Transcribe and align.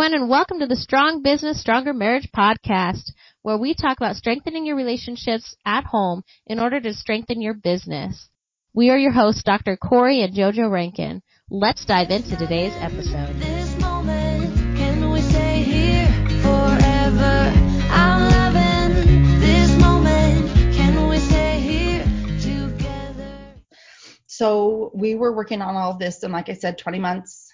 everyone, 0.00 0.18
and 0.18 0.30
welcome 0.30 0.58
to 0.60 0.66
the 0.66 0.76
Strong 0.76 1.20
Business, 1.20 1.60
Stronger 1.60 1.92
Marriage 1.92 2.30
podcast, 2.34 3.12
where 3.42 3.58
we 3.58 3.74
talk 3.74 3.98
about 3.98 4.16
strengthening 4.16 4.64
your 4.64 4.74
relationships 4.74 5.54
at 5.66 5.84
home 5.84 6.22
in 6.46 6.58
order 6.58 6.80
to 6.80 6.94
strengthen 6.94 7.42
your 7.42 7.52
business. 7.52 8.30
We 8.72 8.88
are 8.88 8.96
your 8.96 9.12
hosts, 9.12 9.42
Dr. 9.42 9.76
Corey 9.76 10.22
and 10.22 10.34
JoJo 10.34 10.70
Rankin. 10.70 11.20
Let's 11.50 11.84
dive 11.84 12.08
into 12.08 12.34
today's 12.38 12.72
episode. 12.80 13.38
This 13.40 13.78
moment, 13.78 14.78
can 14.78 15.10
we 15.10 15.20
stay 15.20 15.62
here 15.64 16.06
forever? 16.40 17.52
I'm 17.90 18.30
loving 18.30 19.38
this 19.38 19.70
moment. 19.78 20.74
Can 20.74 21.10
we 21.10 21.18
stay 21.18 21.60
here 21.60 22.04
together? 22.40 23.36
So 24.26 24.92
we 24.94 25.14
were 25.14 25.36
working 25.36 25.60
on 25.60 25.76
all 25.76 25.92
of 25.92 25.98
this, 25.98 26.22
and 26.22 26.32
like 26.32 26.48
I 26.48 26.54
said, 26.54 26.78
20 26.78 26.98
months 27.00 27.50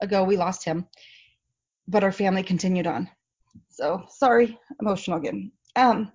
ago 0.00 0.24
we 0.24 0.36
lost 0.36 0.64
him, 0.64 0.88
but 1.88 2.04
our 2.04 2.12
family 2.12 2.42
continued 2.42 2.86
on. 2.86 3.08
So 3.70 4.04
sorry, 4.08 4.58
emotional 4.80 5.18
again. 5.18 5.52
Um, 5.76 6.12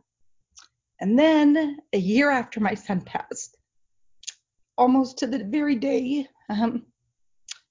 and 0.99 1.17
then 1.17 1.77
a 1.93 1.97
year 1.97 2.29
after 2.29 2.59
my 2.59 2.73
son 2.73 3.01
passed, 3.01 3.57
almost 4.77 5.17
to 5.19 5.27
the 5.27 5.43
very 5.45 5.75
day, 5.75 6.27
um, 6.49 6.85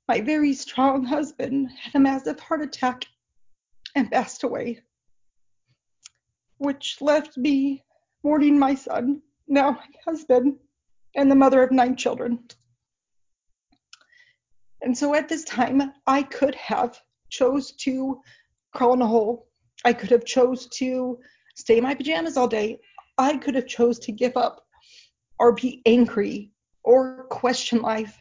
my 0.08 0.20
very 0.20 0.52
strong 0.52 1.04
husband 1.04 1.70
had 1.70 1.94
a 1.94 2.00
massive 2.00 2.40
heart 2.40 2.62
attack 2.62 3.04
and 3.94 4.10
passed 4.10 4.42
away, 4.42 4.80
which 6.58 6.98
left 7.00 7.36
me 7.36 7.84
mourning 8.22 8.58
my 8.58 8.74
son, 8.74 9.22
now 9.48 9.70
my 9.70 9.86
husband, 10.04 10.56
and 11.16 11.30
the 11.30 11.36
mother 11.36 11.62
of 11.62 11.72
nine 11.72 11.96
children. 11.96 12.38
And 14.82 14.96
so 14.96 15.14
at 15.14 15.28
this 15.28 15.44
time, 15.44 15.92
I 16.06 16.22
could 16.22 16.54
have 16.54 17.00
chose 17.30 17.72
to 17.72 18.20
crawl 18.74 18.94
in 18.94 19.02
a 19.02 19.06
hole. 19.06 19.48
I 19.84 19.92
could 19.92 20.10
have 20.10 20.24
chose 20.24 20.66
to 20.78 21.18
stay 21.56 21.78
in 21.78 21.84
my 21.84 21.94
pajamas 21.94 22.36
all 22.36 22.48
day. 22.48 22.78
I 23.18 23.36
could 23.36 23.54
have 23.54 23.66
chose 23.66 23.98
to 24.00 24.12
give 24.12 24.36
up 24.36 24.64
or 25.38 25.52
be 25.52 25.82
angry 25.86 26.52
or 26.84 27.26
question 27.30 27.80
life. 27.82 28.16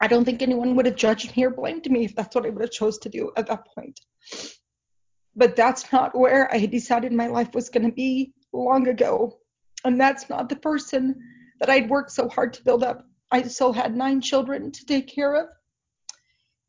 I 0.00 0.06
don't 0.06 0.24
think 0.24 0.42
anyone 0.42 0.74
would 0.76 0.86
have 0.86 0.96
judged 0.96 1.36
me 1.36 1.44
or 1.44 1.50
blamed 1.50 1.90
me 1.90 2.04
if 2.04 2.14
that's 2.14 2.34
what 2.34 2.46
I 2.46 2.50
would 2.50 2.62
have 2.62 2.70
chose 2.70 2.98
to 2.98 3.08
do 3.08 3.32
at 3.36 3.46
that 3.46 3.66
point. 3.74 4.00
But 5.36 5.56
that's 5.56 5.92
not 5.92 6.16
where 6.16 6.52
I 6.52 6.58
had 6.58 6.70
decided 6.70 7.12
my 7.12 7.26
life 7.26 7.54
was 7.54 7.68
going 7.68 7.86
to 7.86 7.92
be 7.92 8.32
long 8.52 8.88
ago. 8.88 9.38
And 9.84 10.00
that's 10.00 10.28
not 10.28 10.48
the 10.48 10.56
person 10.56 11.20
that 11.60 11.70
I'd 11.70 11.90
worked 11.90 12.12
so 12.12 12.28
hard 12.28 12.52
to 12.54 12.64
build 12.64 12.82
up. 12.82 13.06
I 13.30 13.42
still 13.42 13.72
had 13.72 13.96
nine 13.96 14.20
children 14.20 14.70
to 14.72 14.86
take 14.86 15.08
care 15.08 15.34
of. 15.34 15.48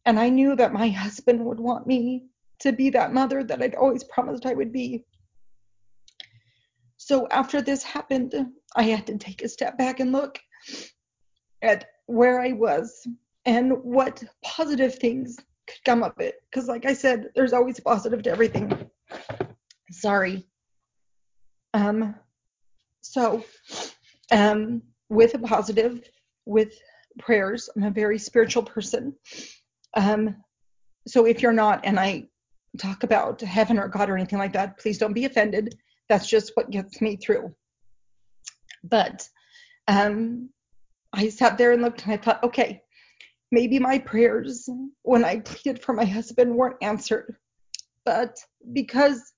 And 0.06 0.20
I 0.20 0.30
knew 0.30 0.56
that 0.56 0.74
my 0.74 0.90
husband 0.90 1.44
would 1.44 1.60
want 1.60 1.88
me 1.88 2.26
to 2.60 2.72
be 2.72 2.90
that 2.92 3.14
mother 3.14 3.44
that 3.44 3.62
I'd 3.62 3.76
always 3.76 4.04
promised 4.04 4.46
I 4.46 4.54
would 4.54 4.72
be. 4.72 5.04
So 6.98 7.28
after 7.30 7.62
this 7.62 7.84
happened, 7.84 8.34
I 8.76 8.84
had 8.84 9.08
to 9.08 9.18
take 9.18 9.42
a 9.42 9.50
step 9.50 9.78
back 9.78 10.00
and 10.00 10.12
look 10.12 10.40
at 11.62 11.86
where 12.06 12.40
I 12.40 12.52
was 12.52 13.06
and 13.46 13.72
what 13.84 14.24
positive 14.44 14.96
things 14.96 15.38
could 15.68 15.84
come 15.86 16.04
of 16.04 16.20
it. 16.20 16.36
Because, 16.50 16.68
like 16.68 16.86
I 16.86 16.94
said, 16.94 17.30
there's 17.36 17.54
always 17.54 17.80
positive 17.80 18.24
to 18.24 18.32
everything. 18.32 18.90
Sorry. 19.92 20.48
Um, 21.74 22.16
so, 23.02 23.44
um, 24.32 24.82
with 25.10 25.34
a 25.36 25.40
positive, 25.40 26.02
with 26.46 26.74
prayers, 27.20 27.70
I'm 27.76 27.84
a 27.84 27.92
very 27.92 28.18
spiritual 28.18 28.64
person. 28.64 29.16
Um, 29.96 30.36
so 31.08 31.26
if 31.26 31.42
you're 31.42 31.54
not, 31.54 31.82
and 31.84 32.00
I 32.00 32.28
talk 32.78 33.04
about 33.04 33.42
heaven 33.42 33.80
or 33.80 33.88
God 33.88 34.10
or 34.10 34.18
anything 34.18 34.40
like 34.40 34.54
that, 34.54 34.78
please 34.78 34.98
don't 34.98 35.14
be 35.14 35.26
offended. 35.26 35.76
That's 36.10 36.28
just 36.28 36.52
what 36.56 36.72
gets 36.72 37.02
me 37.02 37.16
through. 37.16 37.54
But 38.84 39.28
um, 39.88 40.50
I 41.14 41.30
sat 41.30 41.58
there 41.58 41.72
and 41.72 41.82
looked 41.82 42.04
and 42.04 42.14
I 42.14 42.18
thought, 42.18 42.44
okay, 42.44 42.82
maybe 43.52 43.80
my 43.80 44.00
prayers 44.00 44.68
when 45.04 45.24
I 45.24 45.40
pleaded 45.40 45.82
for 45.82 45.94
my 45.94 46.06
husband 46.06 46.54
weren't 46.54 46.82
answered. 46.82 47.36
But 48.04 48.38
because 48.74 49.34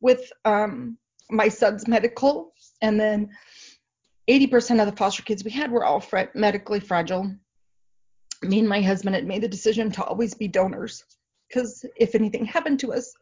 with 0.00 0.32
um, 0.44 0.96
my 1.30 1.48
son's 1.48 1.86
medical 1.86 2.52
and 2.82 2.98
then 2.98 3.28
80% 4.28 4.80
of 4.80 4.86
the 4.86 4.96
foster 4.96 5.22
kids 5.22 5.44
we 5.44 5.50
had 5.50 5.70
were 5.70 5.84
all 5.84 6.02
medically 6.34 6.80
fragile, 6.80 7.32
me 8.42 8.60
and 8.60 8.68
my 8.68 8.80
husband 8.80 9.14
had 9.14 9.26
made 9.26 9.42
the 9.42 9.48
decision 9.48 9.90
to 9.92 10.04
always 10.04 10.34
be 10.34 10.48
donors 10.48 11.04
because 11.48 11.84
if 11.96 12.14
anything 12.14 12.44
happened 12.44 12.80
to 12.80 12.92
us, 12.92 13.14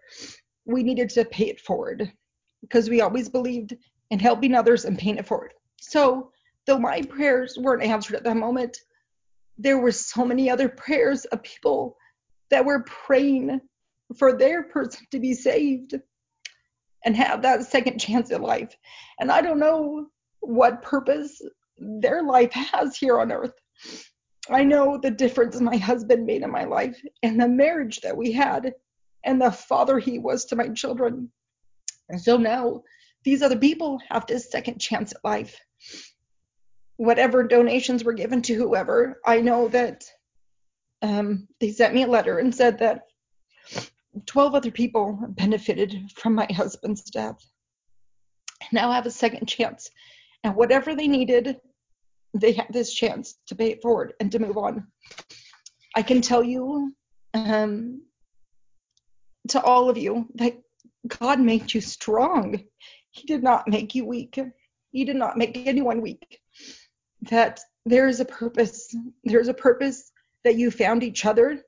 we 0.65 0.83
needed 0.83 1.09
to 1.11 1.25
pay 1.25 1.47
it 1.47 1.61
forward 1.61 2.13
because 2.61 2.91
we 2.91 3.01
always 3.01 3.29
believed 3.29 3.75
in 4.11 4.19
helping 4.19 4.55
others 4.55 4.85
and 4.85 4.99
paying 4.99 5.17
it 5.17 5.27
forward. 5.27 5.55
So, 5.81 6.31
though 6.67 6.79
my 6.79 7.03
prayers 7.03 7.57
weren't 7.59 7.83
answered 7.83 8.17
at 8.17 8.25
that 8.25 8.37
moment, 8.37 8.79
there 9.57 9.79
were 9.79 9.93
so 9.93 10.25
many 10.25 10.51
other 10.51 10.69
prayers 10.69 11.25
of 11.27 11.43
people 11.43 11.97
that 12.51 12.65
were 12.65 12.85
praying 12.85 13.61
for 14.17 14.37
their 14.37 14.65
person 14.65 15.07
to 15.11 15.19
be 15.19 15.35
saved 15.35 15.95
and 17.05 17.17
have 17.17 17.43
that 17.43 17.67
second 17.67 17.99
chance 17.99 18.31
in 18.31 18.43
life. 18.43 18.77
And 19.19 19.31
I 19.31 19.41
don't 19.41 19.59
know 19.59 20.07
what 20.41 20.83
purpose 20.83 21.41
their 21.79 22.23
life 22.23 22.53
has 22.53 22.97
here 22.97 23.21
on 23.21 23.33
earth. 23.33 23.55
I 24.51 24.65
know 24.65 24.99
the 24.99 25.11
difference 25.11 25.61
my 25.61 25.77
husband 25.77 26.27
made 26.27 26.43
in 26.43 26.51
my 26.51 26.65
life 26.65 27.01
and 27.23 27.41
the 27.41 27.49
marriage 27.49 28.01
that 28.01 28.17
we 28.17 28.33
had 28.33 28.73
and 29.25 29.41
the 29.41 29.53
father 29.53 29.99
he 29.99 30.19
was 30.19 30.45
to 30.47 30.57
my 30.57 30.69
children. 30.69 31.31
And 32.09 32.21
so 32.21 32.37
now 32.37 32.83
these 33.25 33.43
other 33.43 33.59
people 33.59 34.01
have 34.09 34.27
this 34.27 34.51
second 34.51 34.79
chance 34.79 35.13
at 35.13 35.25
life. 35.25 35.59
Whatever 36.97 37.43
donations 37.43 38.05
were 38.05 38.13
given 38.13 38.43
to 38.43 38.55
whoever, 38.55 39.21
I 39.27 39.41
know 39.41 39.69
that 39.69 40.05
um, 41.03 41.47
they 41.61 41.71
sent 41.71 41.95
me 41.95 42.03
a 42.03 42.09
letter 42.09 42.39
and 42.39 42.55
said 42.55 42.79
that 42.79 43.03
12 44.27 44.55
other 44.55 44.71
people 44.71 45.19
benefited 45.29 46.11
from 46.17 46.35
my 46.35 46.47
husband's 46.51 47.03
death. 47.03 47.39
Now 48.73 48.91
have 48.93 49.07
a 49.07 49.11
second 49.11 49.47
chance. 49.47 49.91
And 50.43 50.57
whatever 50.57 50.95
they 50.95 51.09
needed, 51.09 51.57
they 52.35 52.53
had 52.53 52.67
this 52.71 52.93
chance 52.93 53.39
to 53.47 53.55
pay 53.55 53.71
it 53.71 53.83
forward 53.83 54.15
and 54.21 54.31
to 54.33 54.39
move 54.39 54.57
on. 54.57 54.87
I 55.95 56.03
can 56.03 56.21
tell 56.21 56.43
you 56.43 56.93
um, 57.35 58.03
to 59.49 59.63
all 59.63 59.89
of 59.89 59.99
you 59.99 60.27
that 60.35 60.55
God 61.07 61.41
made 61.41 61.73
you 61.73 61.81
strong. 61.81 62.63
He 63.11 63.27
did 63.27 63.43
not 63.43 63.69
make 63.69 63.95
you 63.95 64.05
weak. 64.05 64.39
He 64.91 65.05
did 65.05 65.17
not 65.17 65.37
make 65.37 65.57
anyone 65.67 66.01
weak. 66.01 66.41
That 67.23 67.61
there 67.85 68.09
is 68.09 68.21
a 68.21 68.25
purpose. 68.25 68.95
There's 69.25 69.49
a 69.49 69.55
purpose 69.55 70.13
that 70.45 70.57
you 70.57 70.71
found 70.71 71.03
each 71.03 71.25
other. 71.25 71.63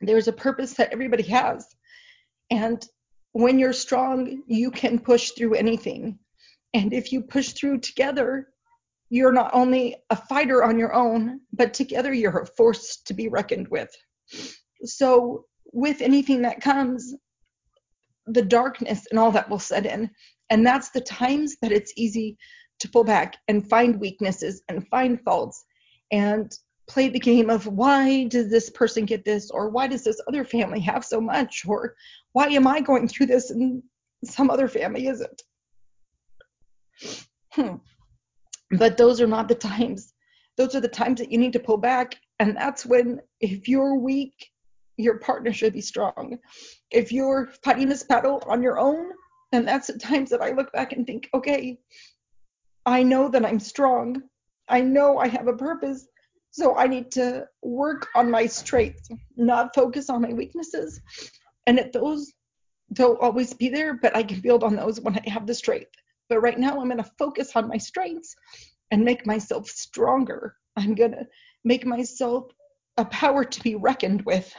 There's 0.00 0.28
a 0.28 0.32
purpose 0.32 0.74
that 0.74 0.92
everybody 0.92 1.24
has. 1.24 1.66
And 2.50 2.84
when 3.32 3.58
you're 3.58 3.72
strong, 3.72 4.42
you 4.46 4.70
can 4.70 4.98
push 4.98 5.32
through 5.32 5.54
anything. 5.54 6.18
And 6.74 6.92
if 6.92 7.12
you 7.12 7.22
push 7.22 7.52
through 7.52 7.78
together, 7.78 8.48
you're 9.12 9.30
not 9.30 9.50
only 9.52 9.94
a 10.08 10.16
fighter 10.16 10.64
on 10.64 10.78
your 10.78 10.94
own, 10.94 11.38
but 11.52 11.74
together 11.74 12.14
you're 12.14 12.40
a 12.40 12.46
force 12.46 12.96
to 13.04 13.12
be 13.12 13.28
reckoned 13.28 13.68
with. 13.68 13.90
So, 14.84 15.44
with 15.74 16.00
anything 16.00 16.40
that 16.42 16.62
comes, 16.62 17.14
the 18.24 18.40
darkness 18.40 19.06
and 19.10 19.18
all 19.18 19.30
that 19.32 19.50
will 19.50 19.58
set 19.58 19.84
in. 19.84 20.10
And 20.48 20.66
that's 20.66 20.88
the 20.90 21.02
times 21.02 21.56
that 21.60 21.72
it's 21.72 21.92
easy 21.94 22.38
to 22.80 22.88
pull 22.88 23.04
back 23.04 23.36
and 23.48 23.68
find 23.68 24.00
weaknesses 24.00 24.62
and 24.70 24.88
find 24.88 25.20
faults 25.20 25.62
and 26.10 26.50
play 26.88 27.10
the 27.10 27.20
game 27.20 27.50
of 27.50 27.66
why 27.66 28.24
does 28.24 28.48
this 28.48 28.70
person 28.70 29.04
get 29.04 29.26
this 29.26 29.50
or 29.50 29.68
why 29.68 29.88
does 29.88 30.04
this 30.04 30.22
other 30.26 30.42
family 30.42 30.80
have 30.80 31.04
so 31.04 31.20
much 31.20 31.64
or 31.66 31.96
why 32.32 32.46
am 32.46 32.66
I 32.66 32.80
going 32.80 33.08
through 33.08 33.26
this 33.26 33.50
and 33.50 33.82
some 34.24 34.48
other 34.48 34.68
family 34.68 35.06
isn't. 35.08 35.42
Hmm. 37.50 37.74
But 38.72 38.96
those 38.96 39.20
are 39.20 39.26
not 39.26 39.48
the 39.48 39.54
times. 39.54 40.14
Those 40.56 40.74
are 40.74 40.80
the 40.80 40.88
times 40.88 41.20
that 41.20 41.30
you 41.30 41.38
need 41.38 41.52
to 41.54 41.60
pull 41.60 41.78
back. 41.78 42.16
And 42.38 42.56
that's 42.56 42.84
when, 42.84 43.20
if 43.40 43.68
you're 43.68 43.96
weak, 43.96 44.34
your 44.96 45.18
partner 45.18 45.52
should 45.52 45.72
be 45.72 45.80
strong. 45.80 46.38
If 46.90 47.12
you're 47.12 47.50
fighting 47.64 47.88
this 47.88 48.02
battle 48.02 48.42
on 48.46 48.62
your 48.62 48.78
own, 48.78 49.12
and 49.52 49.66
that's 49.66 49.86
the 49.86 49.98
times 49.98 50.30
that 50.30 50.42
I 50.42 50.52
look 50.52 50.72
back 50.72 50.92
and 50.92 51.06
think, 51.06 51.28
okay, 51.34 51.78
I 52.86 53.02
know 53.02 53.28
that 53.28 53.44
I'm 53.44 53.60
strong. 53.60 54.22
I 54.68 54.80
know 54.80 55.18
I 55.18 55.28
have 55.28 55.46
a 55.46 55.56
purpose. 55.56 56.06
So 56.50 56.76
I 56.76 56.86
need 56.86 57.10
to 57.12 57.46
work 57.62 58.08
on 58.14 58.30
my 58.30 58.46
strengths, 58.46 59.08
not 59.36 59.74
focus 59.74 60.10
on 60.10 60.22
my 60.22 60.32
weaknesses. 60.32 61.00
And 61.66 61.78
if 61.78 61.92
those 61.92 62.32
don't 62.92 63.20
always 63.20 63.54
be 63.54 63.68
there, 63.68 63.94
but 63.94 64.14
I 64.14 64.22
can 64.22 64.40
build 64.40 64.62
on 64.62 64.76
those 64.76 65.00
when 65.00 65.18
I 65.18 65.30
have 65.30 65.46
the 65.46 65.54
strength. 65.54 65.92
But 66.32 66.40
right 66.40 66.58
now, 66.58 66.80
I'm 66.80 66.88
going 66.88 66.96
to 66.96 67.10
focus 67.18 67.54
on 67.56 67.68
my 67.68 67.76
strengths 67.76 68.34
and 68.90 69.04
make 69.04 69.26
myself 69.26 69.68
stronger. 69.68 70.56
I'm 70.78 70.94
going 70.94 71.10
to 71.10 71.26
make 71.62 71.84
myself 71.84 72.44
a 72.96 73.04
power 73.04 73.44
to 73.44 73.62
be 73.62 73.74
reckoned 73.74 74.22
with. 74.22 74.50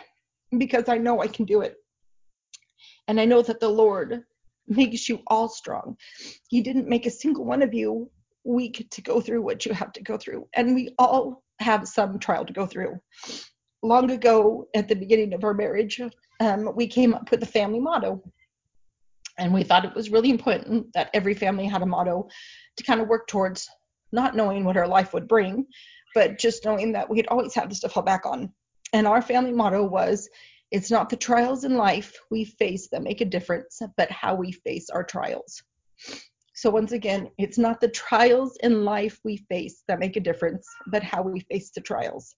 because 0.60 0.88
I 0.88 1.00
know 1.00 1.20
I 1.20 1.28
can 1.28 1.46
do 1.46 1.62
it. 1.62 1.78
And 3.08 3.20
I 3.20 3.26
know 3.26 3.42
that 3.42 3.60
the 3.60 3.70
Lord 3.70 4.22
makes 4.68 5.10
you 5.10 5.22
all 5.26 5.50
strong. 5.50 5.98
He 6.48 6.62
didn't 6.62 6.88
make 6.88 7.08
a 7.08 7.10
single 7.10 7.44
one 7.44 7.64
of 7.64 7.74
you 7.74 8.12
weak 8.44 8.88
to 8.92 9.02
go 9.02 9.20
through 9.20 9.42
what 9.42 9.66
you 9.66 9.74
have 9.74 9.94
to 9.94 10.04
go 10.04 10.16
through. 10.16 10.48
And 10.56 10.76
we 10.76 10.94
all 11.00 11.44
have 11.60 11.88
some 11.88 12.20
trial 12.20 12.46
to 12.46 12.54
go 12.54 12.68
through. 12.68 13.00
Long 13.82 14.12
ago, 14.12 14.68
at 14.76 14.88
the 14.88 14.96
beginning 14.96 15.34
of 15.34 15.44
our 15.44 15.56
marriage, 15.56 16.00
um, 16.40 16.70
we 16.76 16.86
came 16.86 17.16
up 17.16 17.32
with 17.32 17.42
a 17.42 17.48
family 17.48 17.80
motto. 17.80 18.22
And 19.38 19.54
we 19.54 19.64
thought 19.64 19.86
it 19.86 19.96
was 19.96 20.12
really 20.12 20.30
important 20.30 20.94
that 20.94 21.10
every 21.14 21.34
family 21.34 21.66
had 21.66 21.82
a 21.82 21.86
motto 21.86 22.28
to 22.78 22.84
kind 22.84 23.02
of 23.02 23.08
work 23.08 23.28
towards 23.28 23.68
not 24.12 24.36
knowing 24.36 24.64
what 24.64 24.78
our 24.78 24.88
life 24.88 25.14
would 25.14 25.28
bring, 25.28 25.66
but 26.14 26.38
just 26.38 26.66
knowing 26.66 26.92
that 26.92 27.10
we'd 27.10 27.28
always 27.28 27.56
have 27.56 27.70
this 27.70 27.80
to 27.80 27.90
fall 27.90 28.04
back 28.04 28.26
on. 28.26 28.52
And 28.94 29.08
our 29.08 29.22
family 29.22 29.52
motto 29.52 29.84
was 29.84 30.30
it's 30.72 30.92
not 30.92 31.10
the 31.10 31.18
trials 31.18 31.64
in 31.64 31.76
life 31.76 32.16
we 32.32 32.46
face 32.46 32.88
that 32.90 33.04
make 33.04 33.22
a 33.22 33.26
difference, 33.26 33.82
but 33.98 34.10
how 34.12 34.36
we 34.36 34.52
face 34.52 34.90
our 34.90 35.04
trials. 35.04 35.62
So, 36.56 36.70
once 36.70 36.92
again, 36.92 37.30
it's 37.38 37.58
not 37.58 37.82
the 37.82 37.90
trials 37.90 38.58
in 38.62 38.86
life 38.86 39.20
we 39.24 39.38
face 39.38 39.84
that 39.88 40.00
make 40.00 40.16
a 40.16 40.20
difference, 40.20 40.68
but 40.88 41.04
how 41.04 41.24
we 41.24 41.42
face 41.42 41.72
the 41.72 41.82
trials. 41.82 42.36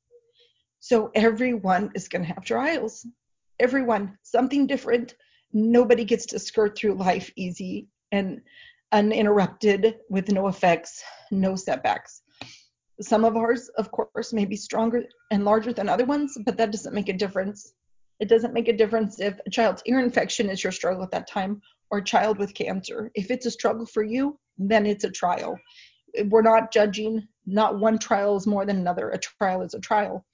So, 0.79 1.11
everyone 1.15 1.91
is 1.95 2.07
going 2.07 2.25
to 2.25 2.33
have 2.33 2.43
trials. 2.43 3.05
Everyone, 3.59 4.17
something 4.23 4.67
different. 4.67 5.15
Nobody 5.53 6.03
gets 6.05 6.25
to 6.27 6.39
skirt 6.39 6.77
through 6.77 6.95
life 6.95 7.31
easy 7.35 7.87
and 8.11 8.41
uninterrupted 8.91 9.95
with 10.09 10.31
no 10.31 10.47
effects, 10.47 11.03
no 11.31 11.55
setbacks. 11.55 12.21
Some 13.01 13.25
of 13.25 13.35
ours, 13.35 13.69
of 13.77 13.91
course, 13.91 14.31
may 14.31 14.45
be 14.45 14.55
stronger 14.55 15.03
and 15.31 15.43
larger 15.43 15.73
than 15.73 15.89
other 15.89 16.05
ones, 16.05 16.37
but 16.45 16.55
that 16.57 16.71
doesn't 16.71 16.93
make 16.93 17.09
a 17.09 17.13
difference. 17.13 17.73
It 18.19 18.29
doesn't 18.29 18.53
make 18.53 18.69
a 18.69 18.77
difference 18.77 19.19
if 19.19 19.37
a 19.45 19.49
child's 19.49 19.81
ear 19.85 19.99
infection 19.99 20.49
is 20.49 20.63
your 20.63 20.71
struggle 20.71 21.03
at 21.03 21.11
that 21.11 21.27
time 21.27 21.61
or 21.91 21.97
a 21.97 22.03
child 22.03 22.37
with 22.37 22.53
cancer. 22.53 23.11
If 23.13 23.31
it's 23.31 23.45
a 23.45 23.51
struggle 23.51 23.85
for 23.85 24.03
you, 24.03 24.39
then 24.57 24.85
it's 24.85 25.03
a 25.03 25.11
trial. 25.11 25.59
We're 26.29 26.41
not 26.41 26.71
judging, 26.71 27.27
not 27.45 27.79
one 27.79 27.97
trial 27.97 28.37
is 28.37 28.47
more 28.47 28.65
than 28.65 28.77
another. 28.77 29.09
A 29.09 29.17
trial 29.17 29.61
is 29.61 29.73
a 29.73 29.79
trial. 29.79 30.25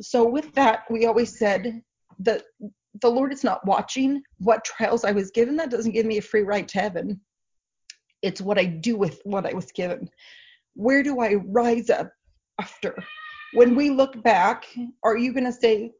So, 0.00 0.24
with 0.24 0.54
that, 0.54 0.84
we 0.88 1.06
always 1.06 1.36
said 1.36 1.82
that 2.20 2.44
the 3.00 3.10
Lord 3.10 3.32
is 3.32 3.44
not 3.44 3.64
watching 3.66 4.22
what 4.38 4.64
trials 4.64 5.04
I 5.04 5.12
was 5.12 5.30
given. 5.30 5.56
That 5.56 5.70
doesn't 5.70 5.92
give 5.92 6.06
me 6.06 6.18
a 6.18 6.22
free 6.22 6.42
right 6.42 6.66
to 6.68 6.80
heaven. 6.80 7.20
It's 8.22 8.40
what 8.40 8.58
I 8.58 8.64
do 8.64 8.96
with 8.96 9.20
what 9.24 9.46
I 9.46 9.54
was 9.54 9.72
given. 9.72 10.10
Where 10.74 11.02
do 11.02 11.20
I 11.20 11.34
rise 11.34 11.90
up 11.90 12.10
after? 12.60 12.96
When 13.54 13.74
we 13.74 13.90
look 13.90 14.22
back, 14.22 14.66
are 15.02 15.16
you 15.16 15.32
going 15.32 15.44
to 15.44 15.52
say, 15.52 15.92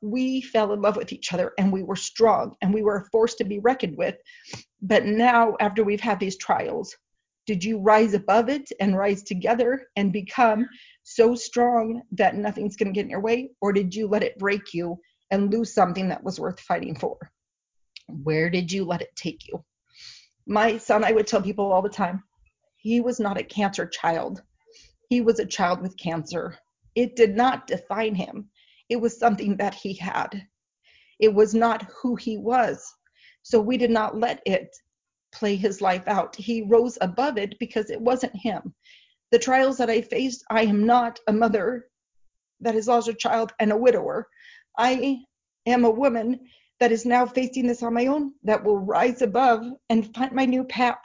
we 0.00 0.40
fell 0.40 0.72
in 0.72 0.80
love 0.80 0.96
with 0.96 1.12
each 1.12 1.32
other 1.32 1.52
and 1.58 1.72
we 1.72 1.82
were 1.82 1.96
strong 1.96 2.54
and 2.62 2.72
we 2.72 2.82
were 2.82 2.98
a 2.98 3.04
force 3.10 3.34
to 3.36 3.44
be 3.44 3.58
reckoned 3.58 3.96
with? 3.96 4.16
But 4.82 5.04
now, 5.04 5.56
after 5.60 5.84
we've 5.84 6.00
had 6.00 6.20
these 6.20 6.36
trials, 6.36 6.96
did 7.46 7.64
you 7.64 7.78
rise 7.78 8.14
above 8.14 8.48
it 8.48 8.68
and 8.78 8.96
rise 8.96 9.22
together 9.22 9.86
and 9.96 10.12
become 10.12 10.68
so 11.02 11.34
strong 11.34 12.02
that 12.12 12.34
nothing's 12.34 12.76
going 12.76 12.92
to 12.92 12.92
get 12.92 13.04
in 13.04 13.10
your 13.10 13.20
way? 13.20 13.50
Or 13.60 13.72
did 13.72 13.94
you 13.94 14.06
let 14.06 14.22
it 14.22 14.38
break 14.38 14.74
you 14.74 15.00
and 15.30 15.52
lose 15.52 15.74
something 15.74 16.08
that 16.08 16.22
was 16.22 16.40
worth 16.40 16.60
fighting 16.60 16.94
for? 16.94 17.16
Where 18.08 18.48
did 18.50 18.72
you 18.72 18.84
let 18.84 19.02
it 19.02 19.14
take 19.16 19.46
you? 19.46 19.64
My 20.46 20.78
son, 20.78 21.04
I 21.04 21.12
would 21.12 21.26
tell 21.26 21.42
people 21.42 21.70
all 21.72 21.82
the 21.82 21.88
time, 21.88 22.22
he 22.76 23.00
was 23.00 23.20
not 23.20 23.38
a 23.38 23.42
cancer 23.42 23.86
child. 23.86 24.42
He 25.10 25.20
was 25.20 25.38
a 25.38 25.46
child 25.46 25.82
with 25.82 25.96
cancer. 25.98 26.56
It 26.94 27.16
did 27.16 27.36
not 27.36 27.66
define 27.66 28.14
him. 28.14 28.48
It 28.88 28.96
was 28.96 29.18
something 29.18 29.56
that 29.58 29.74
he 29.74 29.94
had. 29.94 30.46
It 31.18 31.34
was 31.34 31.54
not 31.54 31.90
who 32.00 32.16
he 32.16 32.38
was. 32.38 32.94
So 33.42 33.60
we 33.60 33.76
did 33.76 33.90
not 33.90 34.16
let 34.16 34.42
it 34.46 34.74
play 35.32 35.56
his 35.56 35.80
life 35.80 36.06
out. 36.06 36.34
He 36.36 36.62
rose 36.62 36.96
above 37.00 37.36
it 37.36 37.58
because 37.58 37.90
it 37.90 38.00
wasn't 38.00 38.34
him. 38.36 38.74
The 39.30 39.38
trials 39.38 39.76
that 39.78 39.90
I 39.90 40.00
faced, 40.00 40.44
I 40.50 40.62
am 40.62 40.86
not 40.86 41.20
a 41.26 41.32
mother 41.32 41.86
that 42.60 42.74
has 42.74 42.88
lost 42.88 43.08
a 43.08 43.14
child 43.14 43.52
and 43.60 43.72
a 43.72 43.76
widower. 43.76 44.28
I 44.78 45.18
am 45.66 45.84
a 45.84 45.90
woman 45.90 46.40
that 46.80 46.92
is 46.92 47.04
now 47.04 47.26
facing 47.26 47.66
this 47.66 47.82
on 47.82 47.92
my 47.92 48.06
own 48.06 48.32
that 48.44 48.62
will 48.62 48.78
rise 48.78 49.20
above 49.22 49.64
and 49.90 50.14
find 50.14 50.32
my 50.32 50.44
new 50.44 50.64
path. 50.64 51.02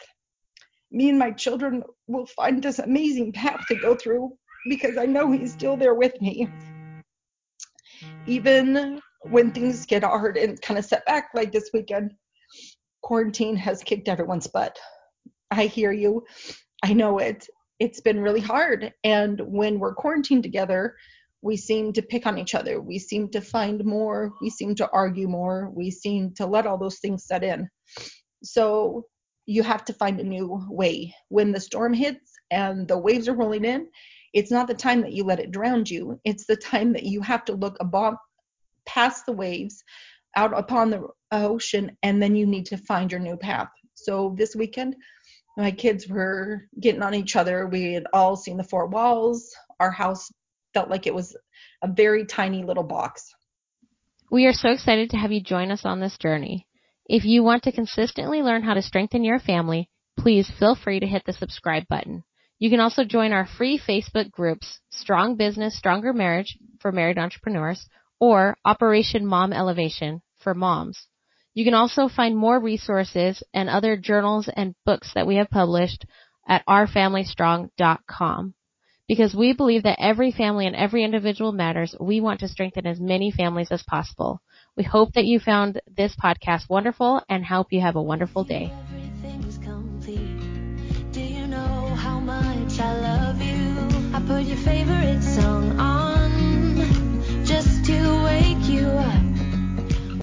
Me 0.91 1.09
and 1.09 1.17
my 1.17 1.31
children 1.31 1.83
will 2.07 2.27
find 2.27 2.61
this 2.61 2.77
amazing 2.77 3.31
path 3.31 3.59
to 3.67 3.75
go 3.75 3.95
through 3.95 4.31
because 4.69 4.97
I 4.97 5.07
know 5.07 5.31
he's 5.31 5.51
still 5.51 5.75
there 5.75 5.95
with 5.95 6.19
me. 6.21 6.47
Even 8.27 9.01
when 9.23 9.51
things 9.51 9.85
get 9.85 10.03
hard 10.03 10.37
and 10.37 10.61
kind 10.61 10.77
of 10.77 10.85
set 10.85 11.05
back 11.05 11.29
like 11.33 11.51
this 11.51 11.71
weekend, 11.73 12.13
quarantine 13.01 13.55
has 13.55 13.83
kicked 13.83 14.07
everyone's 14.07 14.47
butt. 14.47 14.77
I 15.49 15.65
hear 15.65 15.91
you. 15.91 16.23
I 16.83 16.93
know 16.93 17.17
it. 17.17 17.47
It's 17.79 18.01
been 18.01 18.21
really 18.21 18.39
hard. 18.39 18.93
And 19.03 19.41
when 19.45 19.79
we're 19.79 19.95
quarantined 19.95 20.43
together, 20.43 20.95
we 21.43 21.57
seem 21.57 21.91
to 21.91 22.01
pick 22.01 22.25
on 22.25 22.37
each 22.37 22.55
other. 22.55 22.81
We 22.81 22.97
seem 22.97 23.27
to 23.31 23.41
find 23.41 23.83
more. 23.83 24.33
We 24.41 24.49
seem 24.49 24.75
to 24.75 24.89
argue 24.91 25.27
more. 25.27 25.69
We 25.75 25.91
seem 25.91 26.33
to 26.35 26.45
let 26.45 26.65
all 26.65 26.77
those 26.77 26.99
things 26.99 27.25
set 27.25 27.43
in. 27.43 27.69
So 28.43 29.05
you 29.45 29.61
have 29.61 29.83
to 29.85 29.93
find 29.93 30.19
a 30.19 30.23
new 30.23 30.65
way. 30.69 31.13
When 31.27 31.51
the 31.51 31.59
storm 31.59 31.93
hits 31.93 32.31
and 32.49 32.87
the 32.87 32.97
waves 32.97 33.27
are 33.27 33.35
rolling 33.35 33.65
in, 33.65 33.87
it's 34.33 34.51
not 34.51 34.67
the 34.67 34.73
time 34.73 35.01
that 35.01 35.11
you 35.11 35.25
let 35.25 35.41
it 35.41 35.51
drown 35.51 35.83
you. 35.85 36.17
It's 36.23 36.45
the 36.45 36.55
time 36.55 36.93
that 36.93 37.03
you 37.03 37.21
have 37.21 37.43
to 37.45 37.53
look 37.53 37.75
above, 37.81 38.15
past 38.85 39.25
the 39.25 39.33
waves, 39.33 39.83
out 40.37 40.57
upon 40.57 40.91
the 40.91 41.07
ocean, 41.33 41.91
and 42.03 42.23
then 42.23 42.37
you 42.37 42.45
need 42.45 42.67
to 42.67 42.77
find 42.77 43.11
your 43.11 43.19
new 43.19 43.35
path. 43.35 43.67
So 43.95 44.33
this 44.37 44.55
weekend, 44.55 44.95
my 45.57 45.71
kids 45.71 46.07
were 46.07 46.69
getting 46.79 47.03
on 47.03 47.13
each 47.13 47.35
other. 47.35 47.67
We 47.67 47.93
had 47.93 48.07
all 48.13 48.37
seen 48.37 48.55
the 48.55 48.63
four 48.63 48.87
walls. 48.87 49.53
Our 49.81 49.91
house 49.91 50.31
felt 50.73 50.89
like 50.89 51.07
it 51.07 51.13
was 51.13 51.35
a 51.81 51.87
very 51.87 52.25
tiny 52.25 52.63
little 52.63 52.83
box. 52.83 53.33
We 54.31 54.45
are 54.45 54.53
so 54.53 54.69
excited 54.69 55.11
to 55.11 55.17
have 55.17 55.31
you 55.31 55.41
join 55.41 55.71
us 55.71 55.85
on 55.85 55.99
this 55.99 56.17
journey. 56.17 56.67
If 57.05 57.25
you 57.25 57.43
want 57.43 57.63
to 57.63 57.71
consistently 57.71 58.41
learn 58.41 58.63
how 58.63 58.73
to 58.73 58.81
strengthen 58.81 59.23
your 59.23 59.39
family, 59.39 59.89
please 60.17 60.49
feel 60.59 60.75
free 60.75 60.99
to 60.99 61.05
hit 61.05 61.23
the 61.25 61.33
subscribe 61.33 61.87
button. 61.87 62.23
You 62.59 62.69
can 62.69 62.79
also 62.79 63.03
join 63.03 63.33
our 63.33 63.45
free 63.45 63.77
Facebook 63.77 64.31
groups, 64.31 64.79
Strong 64.89 65.35
Business, 65.35 65.77
Stronger 65.77 66.13
Marriage 66.13 66.57
for 66.79 66.91
married 66.91 67.17
entrepreneurs, 67.17 67.85
or 68.19 68.57
Operation 68.63 69.25
Mom 69.25 69.51
Elevation 69.51 70.21
for 70.39 70.53
moms. 70.53 71.07
You 71.53 71.65
can 71.65 71.73
also 71.73 72.07
find 72.07 72.35
more 72.35 72.59
resources 72.59 73.43
and 73.53 73.69
other 73.69 73.97
journals 73.97 74.49
and 74.55 74.75
books 74.85 75.11
that 75.13 75.27
we 75.27 75.35
have 75.35 75.49
published 75.49 76.05
at 76.47 76.65
ourfamilystrong.com. 76.65 78.53
Because 79.07 79.35
we 79.35 79.53
believe 79.53 79.83
that 79.83 79.99
every 79.99 80.31
family 80.31 80.67
and 80.67 80.75
every 80.75 81.03
individual 81.03 81.51
matters, 81.51 81.95
we 81.99 82.21
want 82.21 82.39
to 82.41 82.47
strengthen 82.47 82.85
as 82.85 82.99
many 82.99 83.31
families 83.31 83.71
as 83.71 83.83
possible. 83.83 84.41
We 84.75 84.83
hope 84.83 85.13
that 85.13 85.25
you 85.25 85.39
found 85.39 85.81
this 85.87 86.15
podcast 86.15 86.69
wonderful 86.69 87.21
and 87.29 87.45
hope 87.45 87.71
you 87.71 87.81
have 87.81 87.95
a 87.95 88.01
wonderful 88.03 88.43
day. 88.43 88.75